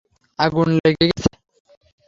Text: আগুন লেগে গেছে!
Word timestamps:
আগুন 0.39 0.67
লেগে 0.77 1.05
গেছে! 1.09 1.31